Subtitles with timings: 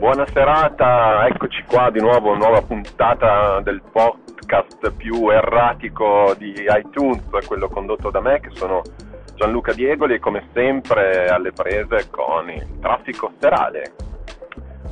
[0.00, 7.68] Buona serata, eccoci qua di nuovo, nuova puntata del podcast più erratico di iTunes, quello
[7.68, 8.80] condotto da me che sono
[9.34, 13.92] Gianluca Diegoli e come sempre alle prese con il traffico serale.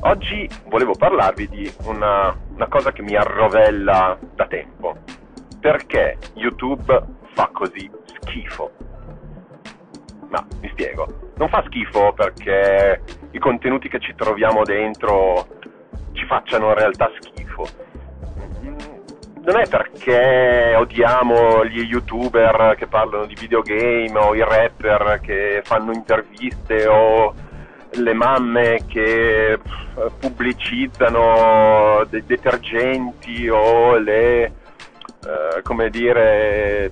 [0.01, 4.95] Oggi volevo parlarvi di una, una cosa che mi arrovella da tempo.
[5.59, 7.03] Perché YouTube
[7.33, 8.71] fa così schifo?
[10.29, 11.31] Ma mi spiego.
[11.35, 13.01] Non fa schifo perché
[13.31, 15.47] i contenuti che ci troviamo dentro
[16.13, 17.67] ci facciano in realtà schifo.
[19.41, 25.91] Non è perché odiamo gli youtuber che parlano di videogame o i rapper che fanno
[25.93, 27.33] interviste o
[27.91, 29.57] le mamme che
[30.19, 34.51] pubblicizzano dei detergenti o le, eh,
[35.63, 36.91] come dire,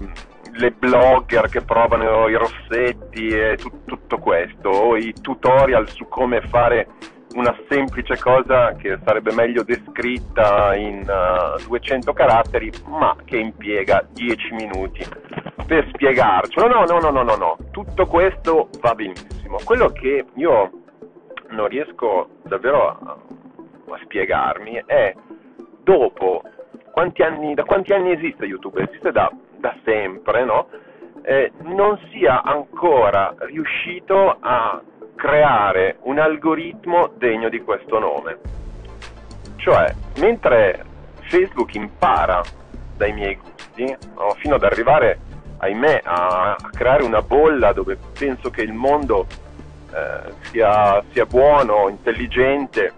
[0.57, 6.41] le blogger che provano i rossetti e tu, tutto questo, o i tutorial su come
[6.41, 6.87] fare
[7.35, 14.53] una semplice cosa che sarebbe meglio descritta in uh, 200 caratteri, ma che impiega 10
[14.53, 15.05] minuti
[15.65, 16.67] per spiegarcelo.
[16.67, 19.57] No, no, no, no, no, no, tutto questo va benissimo.
[19.63, 20.71] Quello che io
[21.49, 23.17] non riesco davvero a,
[23.89, 25.13] a spiegarmi è
[25.83, 26.41] dopo
[26.91, 28.81] quanti anni, da quanti anni esiste YouTube?
[28.81, 30.67] Esiste da da sempre, no?
[31.27, 34.81] eh, non sia ancora riuscito a
[35.15, 38.37] creare un algoritmo degno di questo nome.
[39.57, 40.85] Cioè, mentre
[41.23, 42.41] Facebook impara
[42.95, 43.83] dai miei gusti,
[44.15, 45.19] no, fino ad arrivare,
[45.57, 49.27] ahimè, a, a, creare una bolla dove penso che il mondo
[49.93, 52.93] eh, sia, sia buono, intelligente,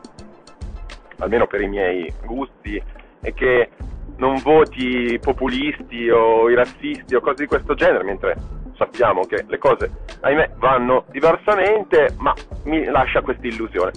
[1.17, 2.79] almeno per i miei gusti,
[3.21, 3.69] e che
[4.17, 8.35] non voti populisti o i razzisti o cose di questo genere, mentre
[8.75, 13.91] sappiamo che le cose, ahimè, vanno diversamente, ma mi lascia questa illusione.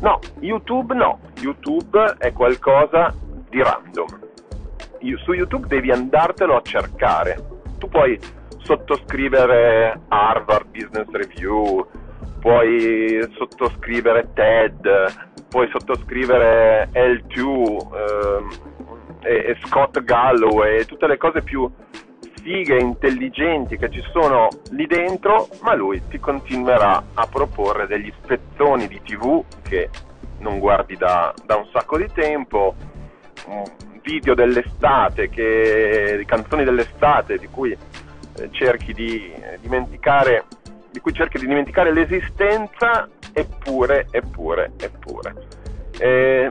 [0.00, 3.14] No, YouTube no, YouTube è qualcosa
[3.48, 4.24] di random.
[5.22, 7.38] Su YouTube devi andartelo a cercare.
[7.78, 8.18] Tu puoi
[8.58, 11.86] sottoscrivere Harvard Business Review,
[12.40, 18.48] puoi sottoscrivere TED, puoi sottoscrivere L2, ehm,
[19.26, 21.70] e, e Scott Galloway e tutte le cose più
[22.42, 28.86] fighe, intelligenti che ci sono lì dentro, ma lui ti continuerà a proporre degli spezzoni
[28.86, 29.90] di tv che
[30.38, 32.74] non guardi da, da un sacco di tempo,
[34.02, 40.44] video dell'estate, che, canzoni dell'estate di cui eh, cerchi di eh, dimenticare
[40.96, 45.34] di cui cerchi di dimenticare l'esistenza, eppure, eppure, eppure.
[45.98, 46.50] E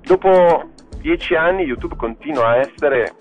[0.00, 0.73] dopo
[1.04, 3.12] dieci anni YouTube continua a essere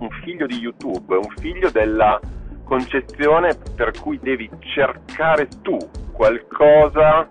[0.00, 2.20] un figlio di YouTube, un figlio della
[2.64, 5.78] concezione per cui devi cercare tu
[6.12, 7.30] qualcosa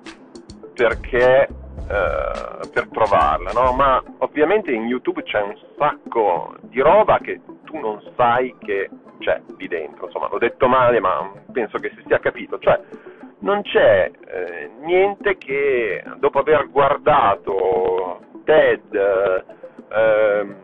[0.73, 3.73] perché eh, per trovarla, no?
[3.73, 8.89] Ma ovviamente in YouTube c'è un sacco di roba che tu non sai che
[9.19, 10.07] c'è lì dentro.
[10.07, 12.57] Insomma, l'ho detto male, ma penso che si sia capito.
[12.57, 12.79] Cioè,
[13.41, 19.45] non c'è eh, niente che dopo aver guardato TED,
[19.93, 20.55] ehm,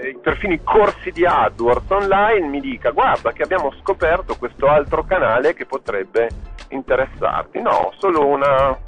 [0.00, 5.02] eh, perfino i corsi di AdWords online mi dica guarda che abbiamo scoperto questo altro
[5.04, 6.28] canale che potrebbe
[6.68, 7.60] interessarti.
[7.60, 8.78] No, solo una,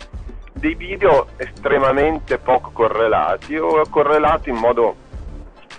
[0.52, 4.94] dei video estremamente poco correlati o correlati in modo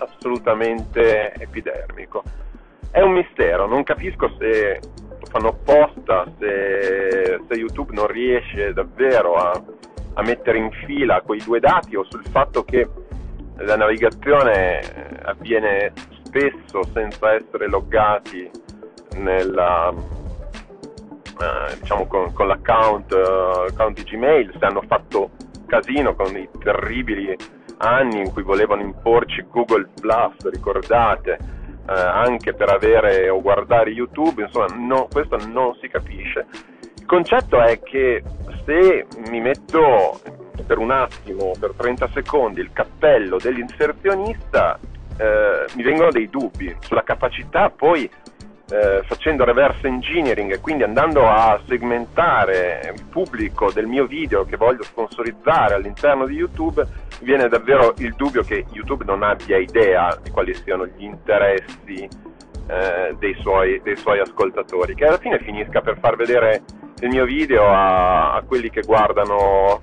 [0.00, 2.22] assolutamente epidermico.
[2.90, 9.36] È un mistero, non capisco se lo fanno apposta, se, se YouTube non riesce davvero
[9.36, 9.78] a
[10.14, 12.88] a mettere in fila quei due dati o sul fatto che
[13.56, 15.92] la navigazione eh, avviene
[16.24, 18.50] spesso senza essere loggati
[19.16, 19.92] nella,
[21.40, 25.30] eh, diciamo con, con l'account uh, account di Gmail, se hanno fatto
[25.66, 27.36] casino con i terribili
[27.78, 31.38] anni in cui volevano imporci Google Plus, ricordate,
[31.88, 36.46] eh, anche per avere o guardare YouTube, insomma no, questo non si capisce.
[36.98, 38.22] Il concetto è che
[38.64, 40.20] se mi metto
[40.66, 44.78] per un attimo, per 30 secondi, il cappello dell'inserzionista,
[45.16, 48.08] eh, mi vengono dei dubbi sulla capacità poi
[48.70, 54.56] eh, facendo reverse engineering e quindi andando a segmentare il pubblico del mio video che
[54.56, 56.86] voglio sponsorizzare all'interno di YouTube,
[57.20, 62.08] viene davvero il dubbio che YouTube non abbia idea di quali siano gli interessi
[62.68, 66.62] eh, dei, suoi, dei, suoi, ascoltatori, che alla fine finisca per far vedere
[67.00, 69.80] il mio video a, a quelli che guardano,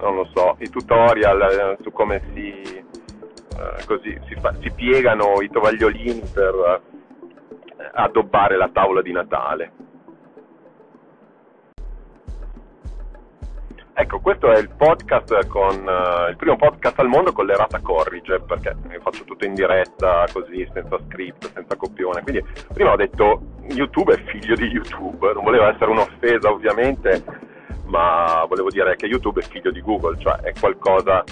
[0.00, 5.40] non lo so, i tutorial eh, su come si, eh, così, si, fa, si, piegano
[5.40, 6.82] i tovagliolini per
[7.78, 9.72] eh, addobbare la tavola di Natale.
[13.96, 18.40] Ecco, questo è il podcast con uh, il primo podcast al mondo con l'errata corrige,
[18.40, 22.22] perché faccio tutto in diretta, così, senza script, senza copione.
[22.22, 27.22] Quindi prima ho detto YouTube è figlio di YouTube, non volevo essere un'offesa ovviamente,
[27.84, 31.22] ma volevo dire che YouTube è figlio di Google, cioè è qualcosa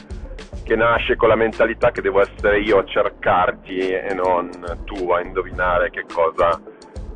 [0.62, 4.50] che nasce con la mentalità che devo essere io a cercarti e non
[4.84, 6.60] tu a indovinare che cosa,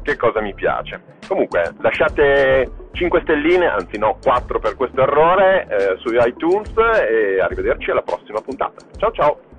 [0.06, 1.00] che cosa mi piace.
[1.26, 7.90] Comunque, lasciate 5 stelline, anzi no, 4 per questo errore eh, su iTunes e arrivederci
[7.90, 8.86] alla prossima puntata.
[8.96, 9.55] Ciao ciao!